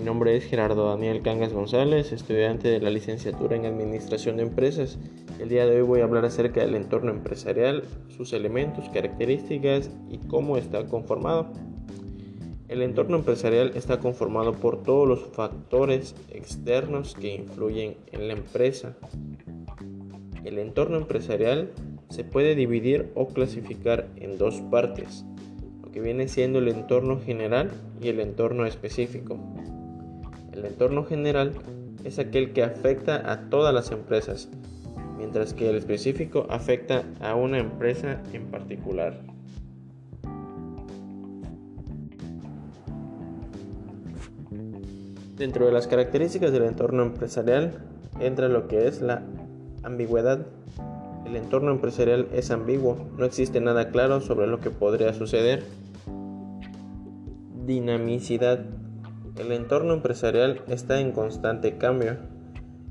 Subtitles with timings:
[0.00, 4.98] nombre es Gerardo Daniel Cangas González, estudiante de la licenciatura en Administración de Empresas.
[5.38, 10.18] El día de hoy voy a hablar acerca del entorno empresarial, sus elementos, características y
[10.18, 11.52] cómo está conformado.
[12.68, 18.96] El entorno empresarial está conformado por todos los factores externos que influyen en la empresa.
[20.42, 21.70] El entorno empresarial
[22.08, 25.24] se puede dividir o clasificar en dos partes
[25.92, 29.38] que viene siendo el entorno general y el entorno específico.
[30.52, 31.54] El entorno general
[32.04, 34.48] es aquel que afecta a todas las empresas,
[35.16, 39.20] mientras que el específico afecta a una empresa en particular.
[45.36, 47.72] Dentro de las características del entorno empresarial
[48.20, 49.22] entra lo que es la
[49.82, 50.46] ambigüedad.
[51.26, 55.64] El entorno empresarial es ambiguo, no existe nada claro sobre lo que podría suceder
[57.64, 58.81] Dinamicidad.
[59.36, 62.18] El entorno empresarial está en constante cambio.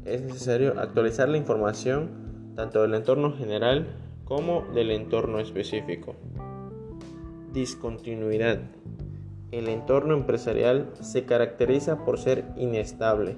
[0.06, 6.16] Es necesario actualizar la información tanto del entorno general como del entorno específico.
[7.54, 8.60] Discontinuidad.
[9.52, 13.38] El entorno empresarial se caracteriza por ser inestable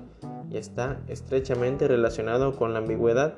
[0.50, 3.34] y está estrechamente relacionado con la ambigüedad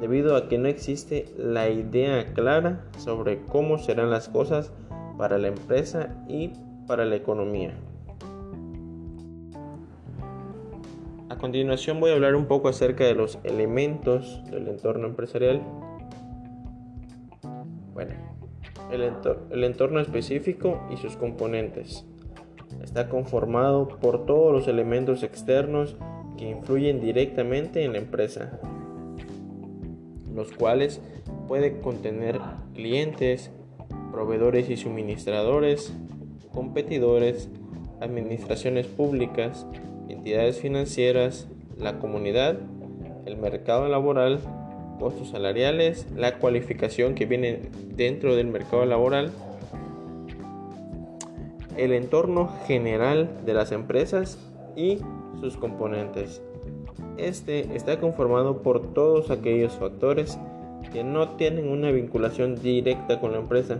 [0.00, 4.72] debido a que no existe la idea clara sobre cómo serán las cosas
[5.16, 6.50] para la empresa y
[6.88, 7.74] para la economía.
[11.34, 15.60] A continuación voy a hablar un poco acerca de los elementos del entorno empresarial.
[17.92, 18.14] Bueno,
[18.92, 22.06] el, entorno específico y sus componentes.
[22.84, 25.96] Está conformado por todos los elementos externos
[26.38, 28.60] que influyen directamente en la empresa,
[30.32, 31.00] los cuales
[31.48, 32.38] pueden contener
[32.74, 33.50] clientes,
[34.12, 35.92] proveedores y suministradores,
[36.52, 37.50] competidores,
[38.00, 39.66] administraciones públicas,
[40.08, 41.48] entidades financieras,
[41.78, 42.56] la comunidad,
[43.26, 44.40] el mercado laboral,
[44.98, 47.62] costos salariales, la cualificación que viene
[47.96, 49.30] dentro del mercado laboral,
[51.76, 54.38] el entorno general de las empresas
[54.76, 54.98] y
[55.40, 56.42] sus componentes.
[57.16, 60.38] Este está conformado por todos aquellos factores
[60.92, 63.78] que no tienen una vinculación directa con la empresa,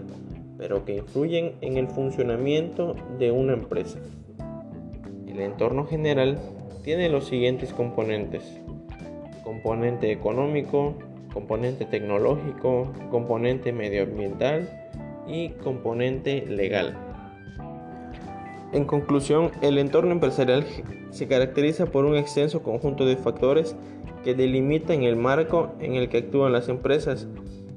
[0.58, 3.98] pero que influyen en el funcionamiento de una empresa.
[5.34, 6.38] El entorno general
[6.84, 8.60] tiene los siguientes componentes.
[9.42, 10.94] Componente económico,
[11.32, 14.70] componente tecnológico, componente medioambiental
[15.26, 16.96] y componente legal.
[18.72, 20.64] En conclusión, el entorno empresarial
[21.10, 23.74] se caracteriza por un extenso conjunto de factores
[24.22, 27.26] que delimitan el marco en el que actúan las empresas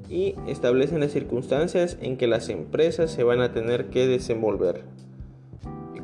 [0.08, 4.84] y establecen las circunstancias en que las empresas se van a tener que desenvolver.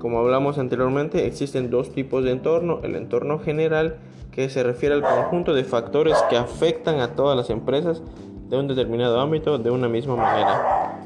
[0.04, 2.80] Como hablamos anteriormente, existen dos tipos de entorno.
[2.82, 3.96] El entorno general,
[4.32, 8.02] que se refiere al conjunto de factores que afectan a todas las empresas
[8.50, 11.00] de un determinado ámbito de una misma manera.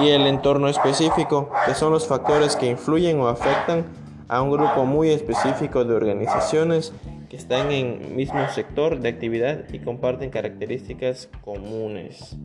[0.00, 3.86] Y el entorno específico, que son los factores que influyen o afectan
[4.28, 6.92] a un grupo muy específico de organizaciones
[7.28, 12.36] que están en el mismo sector de actividad y comparten características comunes.